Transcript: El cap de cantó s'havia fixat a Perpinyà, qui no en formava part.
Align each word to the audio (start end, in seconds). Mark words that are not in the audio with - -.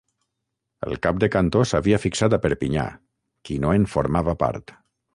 El 0.87 0.97
cap 1.07 1.19
de 1.25 1.29
cantó 1.35 1.61
s'havia 1.73 2.01
fixat 2.07 2.39
a 2.39 2.41
Perpinyà, 2.49 2.89
qui 3.47 3.63
no 3.67 3.79
en 3.81 3.89
formava 3.97 4.39
part. 4.47 4.79